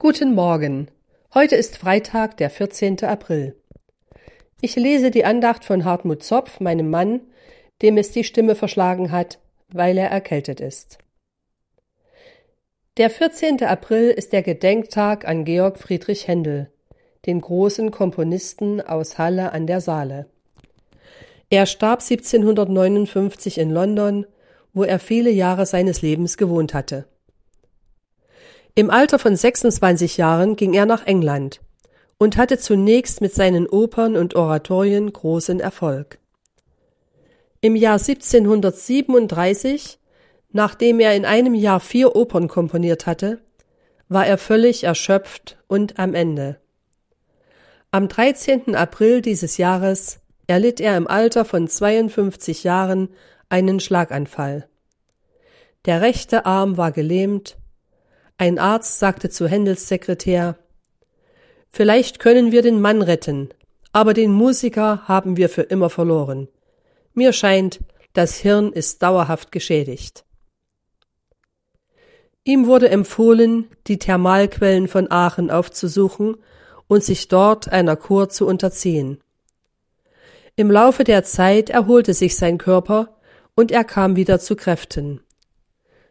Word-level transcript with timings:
Guten 0.00 0.36
Morgen. 0.36 0.86
Heute 1.34 1.56
ist 1.56 1.76
Freitag, 1.76 2.36
der 2.36 2.50
14. 2.50 3.02
April. 3.02 3.56
Ich 4.60 4.76
lese 4.76 5.10
die 5.10 5.24
Andacht 5.24 5.64
von 5.64 5.84
Hartmut 5.84 6.22
Zopf, 6.22 6.60
meinem 6.60 6.88
Mann, 6.88 7.22
dem 7.82 7.96
es 7.98 8.12
die 8.12 8.22
Stimme 8.22 8.54
verschlagen 8.54 9.10
hat, 9.10 9.40
weil 9.72 9.98
er 9.98 10.08
erkältet 10.08 10.60
ist. 10.60 10.98
Der 12.96 13.10
14. 13.10 13.64
April 13.64 14.10
ist 14.10 14.32
der 14.32 14.44
Gedenktag 14.44 15.26
an 15.26 15.44
Georg 15.44 15.80
Friedrich 15.80 16.28
Händel, 16.28 16.70
den 17.26 17.40
großen 17.40 17.90
Komponisten 17.90 18.80
aus 18.80 19.18
Halle 19.18 19.50
an 19.50 19.66
der 19.66 19.80
Saale. 19.80 20.26
Er 21.50 21.66
starb 21.66 22.02
1759 22.02 23.58
in 23.58 23.70
London, 23.72 24.26
wo 24.72 24.84
er 24.84 25.00
viele 25.00 25.30
Jahre 25.30 25.66
seines 25.66 26.02
Lebens 26.02 26.36
gewohnt 26.36 26.72
hatte. 26.72 27.08
Im 28.78 28.90
Alter 28.90 29.18
von 29.18 29.34
26 29.34 30.18
Jahren 30.18 30.54
ging 30.54 30.72
er 30.72 30.86
nach 30.86 31.04
England 31.04 31.60
und 32.16 32.36
hatte 32.36 32.58
zunächst 32.58 33.20
mit 33.20 33.34
seinen 33.34 33.66
Opern 33.66 34.16
und 34.16 34.36
Oratorien 34.36 35.12
großen 35.12 35.58
Erfolg. 35.58 36.20
Im 37.60 37.74
Jahr 37.74 37.98
1737, 37.98 39.98
nachdem 40.52 41.00
er 41.00 41.16
in 41.16 41.24
einem 41.24 41.54
Jahr 41.54 41.80
vier 41.80 42.14
Opern 42.14 42.46
komponiert 42.46 43.06
hatte, 43.06 43.40
war 44.08 44.28
er 44.28 44.38
völlig 44.38 44.84
erschöpft 44.84 45.58
und 45.66 45.98
am 45.98 46.14
Ende. 46.14 46.60
Am 47.90 48.06
13. 48.06 48.76
April 48.76 49.22
dieses 49.22 49.56
Jahres 49.56 50.20
erlitt 50.46 50.80
er 50.80 50.96
im 50.96 51.08
Alter 51.08 51.44
von 51.44 51.66
52 51.66 52.62
Jahren 52.62 53.08
einen 53.48 53.80
Schlaganfall. 53.80 54.68
Der 55.84 56.00
rechte 56.00 56.46
Arm 56.46 56.76
war 56.76 56.92
gelähmt 56.92 57.56
ein 58.38 58.60
Arzt 58.60 59.00
sagte 59.00 59.30
zu 59.30 59.48
Händels 59.48 59.88
Sekretär 59.88 60.56
Vielleicht 61.70 62.20
können 62.20 62.52
wir 62.52 62.62
den 62.62 62.80
Mann 62.80 63.02
retten, 63.02 63.48
aber 63.92 64.14
den 64.14 64.32
Musiker 64.32 65.08
haben 65.08 65.36
wir 65.36 65.48
für 65.48 65.62
immer 65.62 65.90
verloren. 65.90 66.46
Mir 67.14 67.32
scheint, 67.32 67.80
das 68.12 68.36
Hirn 68.36 68.72
ist 68.72 69.02
dauerhaft 69.02 69.50
geschädigt. 69.50 70.24
Ihm 72.44 72.66
wurde 72.66 72.88
empfohlen, 72.90 73.66
die 73.88 73.98
Thermalquellen 73.98 74.86
von 74.86 75.10
Aachen 75.10 75.50
aufzusuchen 75.50 76.36
und 76.86 77.02
sich 77.02 77.26
dort 77.26 77.68
einer 77.68 77.96
Kur 77.96 78.28
zu 78.28 78.46
unterziehen. 78.46 79.18
Im 80.54 80.70
Laufe 80.70 81.02
der 81.02 81.24
Zeit 81.24 81.70
erholte 81.70 82.14
sich 82.14 82.36
sein 82.36 82.56
Körper 82.56 83.18
und 83.56 83.72
er 83.72 83.82
kam 83.82 84.14
wieder 84.14 84.38
zu 84.38 84.54
Kräften. 84.54 85.20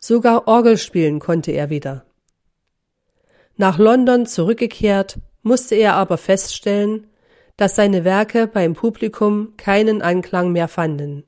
Sogar 0.00 0.48
Orgel 0.48 0.78
spielen 0.78 1.20
konnte 1.20 1.52
er 1.52 1.70
wieder. 1.70 2.07
Nach 3.60 3.76
London 3.76 4.24
zurückgekehrt, 4.24 5.18
musste 5.42 5.74
er 5.74 5.94
aber 5.94 6.16
feststellen, 6.16 7.08
dass 7.56 7.74
seine 7.74 8.04
Werke 8.04 8.46
beim 8.46 8.74
Publikum 8.74 9.54
keinen 9.56 10.00
Anklang 10.00 10.52
mehr 10.52 10.68
fanden. 10.68 11.24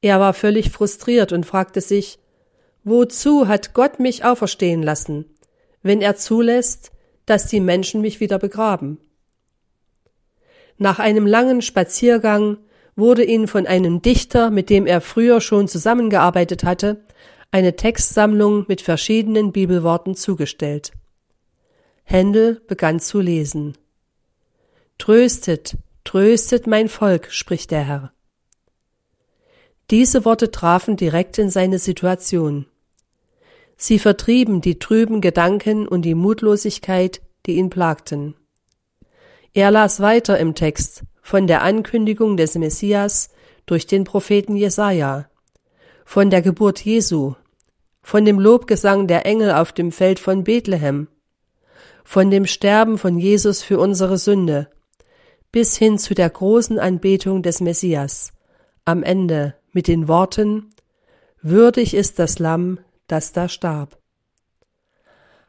Er 0.00 0.20
war 0.20 0.32
völlig 0.32 0.70
frustriert 0.70 1.32
und 1.32 1.44
fragte 1.44 1.80
sich, 1.80 2.20
wozu 2.84 3.48
hat 3.48 3.74
Gott 3.74 3.98
mich 3.98 4.24
auferstehen 4.24 4.80
lassen, 4.80 5.24
wenn 5.82 6.00
er 6.00 6.14
zulässt, 6.14 6.92
dass 7.26 7.48
die 7.48 7.60
Menschen 7.60 8.00
mich 8.00 8.20
wieder 8.20 8.38
begraben? 8.38 8.98
Nach 10.78 11.00
einem 11.00 11.26
langen 11.26 11.62
Spaziergang 11.62 12.58
wurde 12.94 13.24
ihm 13.24 13.48
von 13.48 13.66
einem 13.66 14.02
Dichter, 14.02 14.50
mit 14.50 14.70
dem 14.70 14.86
er 14.86 15.00
früher 15.00 15.40
schon 15.40 15.66
zusammengearbeitet 15.66 16.62
hatte, 16.62 17.04
eine 17.52 17.76
Textsammlung 17.76 18.64
mit 18.66 18.80
verschiedenen 18.80 19.52
Bibelworten 19.52 20.14
zugestellt. 20.14 20.92
Händel 22.02 22.62
begann 22.66 22.98
zu 22.98 23.20
lesen. 23.20 23.76
Tröstet, 24.96 25.76
tröstet 26.02 26.66
mein 26.66 26.88
Volk, 26.88 27.30
spricht 27.30 27.70
der 27.70 27.84
Herr. 27.84 28.12
Diese 29.90 30.24
Worte 30.24 30.50
trafen 30.50 30.96
direkt 30.96 31.36
in 31.38 31.50
seine 31.50 31.78
Situation. 31.78 32.64
Sie 33.76 33.98
vertrieben 33.98 34.62
die 34.62 34.78
trüben 34.78 35.20
Gedanken 35.20 35.86
und 35.86 36.02
die 36.02 36.14
Mutlosigkeit, 36.14 37.20
die 37.44 37.56
ihn 37.56 37.68
plagten. 37.68 38.34
Er 39.52 39.70
las 39.70 40.00
weiter 40.00 40.38
im 40.38 40.54
Text 40.54 41.02
von 41.20 41.46
der 41.46 41.62
Ankündigung 41.62 42.38
des 42.38 42.54
Messias 42.54 43.28
durch 43.66 43.86
den 43.86 44.04
Propheten 44.04 44.56
Jesaja, 44.56 45.28
von 46.06 46.30
der 46.30 46.40
Geburt 46.40 46.82
Jesu, 46.82 47.34
von 48.02 48.24
dem 48.24 48.38
Lobgesang 48.38 49.06
der 49.06 49.26
Engel 49.26 49.52
auf 49.52 49.72
dem 49.72 49.92
Feld 49.92 50.18
von 50.18 50.44
Bethlehem, 50.44 51.08
von 52.04 52.30
dem 52.30 52.46
Sterben 52.46 52.98
von 52.98 53.18
Jesus 53.18 53.62
für 53.62 53.78
unsere 53.78 54.18
Sünde, 54.18 54.68
bis 55.52 55.76
hin 55.76 55.98
zu 55.98 56.14
der 56.14 56.30
großen 56.30 56.78
Anbetung 56.78 57.42
des 57.42 57.60
Messias, 57.60 58.32
am 58.84 59.02
Ende 59.02 59.54
mit 59.72 59.86
den 59.86 60.08
Worten 60.08 60.72
Würdig 61.44 61.94
ist 61.94 62.20
das 62.20 62.38
Lamm, 62.38 62.78
das 63.08 63.32
da 63.32 63.48
starb. 63.48 63.98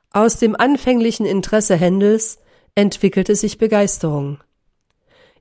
Aus 0.09 0.37
dem 0.37 0.55
anfänglichen 0.55 1.25
Interesse 1.25 1.75
Händels 1.75 2.39
entwickelte 2.73 3.35
sich 3.35 3.59
Begeisterung. 3.59 4.39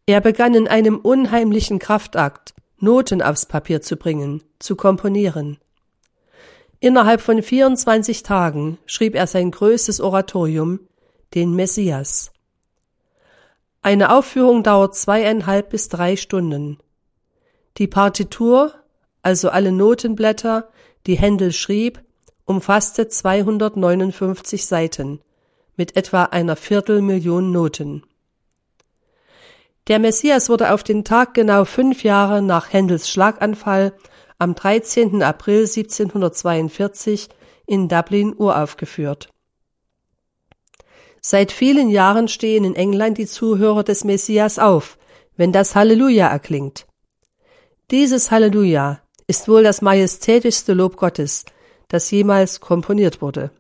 Er 0.05 0.21
begann 0.21 0.55
in 0.55 0.69
einem 0.69 0.99
unheimlichen 0.99 1.79
Kraftakt, 1.79 2.55
Noten 2.79 3.23
aufs 3.23 3.47
Papier 3.47 3.81
zu 3.81 3.97
bringen, 3.97 4.43
zu 4.59 4.77
komponieren. 4.77 5.59
Innerhalb 6.83 7.21
von 7.21 7.41
24 7.41 8.25
Tagen 8.25 8.77
schrieb 8.87 9.15
er 9.15 9.29
sein 9.29 9.53
größtes 9.53 10.01
Oratorium, 10.01 10.81
den 11.33 11.55
Messias. 11.55 12.33
Eine 13.83 14.11
Aufführung 14.13 14.65
dauert 14.65 14.97
zweieinhalb 14.97 15.71
bis 15.71 15.89
drei 15.89 16.17
Stunden. 16.17 16.79
Die 17.79 17.87
Partitur, 17.87 18.75
also 19.23 19.51
alle 19.51 19.71
Notenblätter, 19.71 20.71
die 21.07 21.15
Händel 21.15 21.53
schrieb, 21.53 22.03
umfasste 22.47 23.07
259 23.07 24.67
Seiten 24.67 25.21
mit 25.77 25.95
etwa 25.95 26.25
einer 26.25 26.57
Viertelmillion 26.57 27.53
Noten. 27.53 28.03
Der 29.87 30.01
Messias 30.01 30.49
wurde 30.49 30.73
auf 30.73 30.83
den 30.83 31.05
Tag 31.05 31.35
genau 31.35 31.65
fünf 31.65 32.03
Jahre 32.03 32.43
nach 32.43 32.73
Händels 32.73 33.09
Schlaganfall 33.09 33.93
am 34.43 34.57
13. 34.57 35.23
April 35.23 35.61
1742 35.61 37.29
in 37.65 37.89
Dublin 37.89 38.35
uraufgeführt. 38.37 39.31
Seit 41.21 41.53
vielen 41.53 41.89
Jahren 41.89 42.27
stehen 42.27 42.65
in 42.65 42.75
England 42.75 43.19
die 43.19 43.27
Zuhörer 43.27 43.85
des 43.85 44.03
Messias 44.03 44.59
auf, 44.59 44.99
wenn 45.37 45.53
das 45.53 45.77
Halleluja 45.77 46.27
erklingt. 46.27 46.89
Dieses 47.93 48.33
Halleluja 48.33 49.01
ist 49.29 49.47
wohl 49.47 49.63
das 49.63 49.81
majestätischste 49.81 50.73
Lob 50.73 50.97
Gottes, 50.97 51.45
das 51.87 52.11
jemals 52.11 52.59
komponiert 52.59 53.23
wurde. 53.23 53.53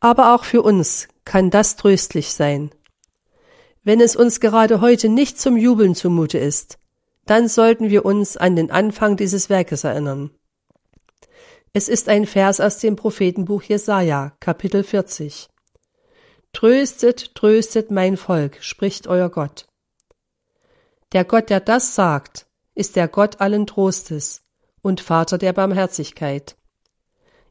Aber 0.00 0.34
auch 0.34 0.44
für 0.44 0.62
uns 0.62 1.08
kann 1.26 1.50
das 1.50 1.76
tröstlich 1.76 2.32
sein. 2.32 2.70
Wenn 3.84 4.00
es 4.00 4.16
uns 4.16 4.40
gerade 4.40 4.80
heute 4.80 5.10
nicht 5.10 5.38
zum 5.38 5.58
Jubeln 5.58 5.94
zumute 5.94 6.38
ist, 6.38 6.79
dann 7.30 7.46
sollten 7.46 7.90
wir 7.90 8.04
uns 8.04 8.36
an 8.36 8.56
den 8.56 8.72
Anfang 8.72 9.16
dieses 9.16 9.48
Werkes 9.48 9.84
erinnern. 9.84 10.30
Es 11.72 11.88
ist 11.88 12.08
ein 12.08 12.26
Vers 12.26 12.60
aus 12.60 12.80
dem 12.80 12.96
Prophetenbuch 12.96 13.62
Jesaja, 13.62 14.32
Kapitel 14.40 14.82
40. 14.82 15.48
Tröstet, 16.52 17.36
tröstet 17.36 17.92
mein 17.92 18.16
Volk, 18.16 18.58
spricht 18.60 19.06
euer 19.06 19.28
Gott. 19.28 19.68
Der 21.12 21.24
Gott, 21.24 21.50
der 21.50 21.60
das 21.60 21.94
sagt, 21.94 22.48
ist 22.74 22.96
der 22.96 23.06
Gott 23.06 23.40
allen 23.40 23.68
Trostes 23.68 24.42
und 24.82 25.00
Vater 25.00 25.38
der 25.38 25.52
Barmherzigkeit. 25.52 26.56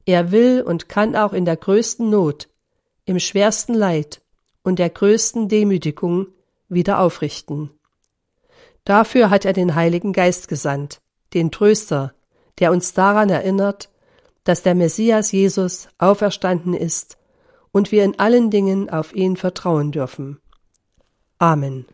Er 0.03 0.33
will 0.33 0.61
und 0.61 0.89
kann 0.89 1.15
auch 1.15 1.31
in 1.31 1.45
der 1.45 1.55
größten 1.55 2.09
Not, 2.09 2.49
im 3.05 3.17
schwersten 3.17 3.75
Leid 3.75 4.21
und 4.61 4.77
der 4.77 4.89
größten 4.89 5.47
Demütigung 5.47 6.27
wieder 6.67 6.99
aufrichten. 6.99 7.78
Dafür 8.89 9.29
hat 9.29 9.45
er 9.45 9.53
den 9.53 9.75
Heiligen 9.75 10.13
Geist 10.13 10.47
gesandt, 10.47 10.99
den 11.35 11.51
Tröster, 11.51 12.15
der 12.57 12.71
uns 12.71 12.95
daran 12.95 13.29
erinnert, 13.29 13.91
dass 14.45 14.63
der 14.63 14.73
Messias 14.73 15.31
Jesus 15.31 15.89
auferstanden 15.99 16.73
ist 16.73 17.19
und 17.71 17.91
wir 17.91 18.03
in 18.03 18.17
allen 18.17 18.49
Dingen 18.49 18.89
auf 18.89 19.13
ihn 19.13 19.37
vertrauen 19.37 19.91
dürfen. 19.91 20.39
Amen. 21.37 21.85